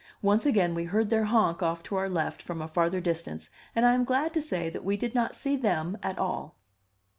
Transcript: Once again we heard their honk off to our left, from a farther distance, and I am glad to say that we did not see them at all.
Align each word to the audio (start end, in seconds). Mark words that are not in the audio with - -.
Once 0.23 0.47
again 0.47 0.73
we 0.73 0.85
heard 0.85 1.11
their 1.11 1.25
honk 1.25 1.61
off 1.61 1.83
to 1.83 1.95
our 1.95 2.09
left, 2.09 2.41
from 2.41 2.59
a 2.59 2.67
farther 2.67 2.99
distance, 2.99 3.51
and 3.75 3.85
I 3.85 3.93
am 3.93 4.03
glad 4.03 4.33
to 4.33 4.41
say 4.41 4.67
that 4.67 4.83
we 4.83 4.97
did 4.97 5.13
not 5.13 5.35
see 5.35 5.55
them 5.55 5.95
at 6.01 6.17
all. 6.17 6.55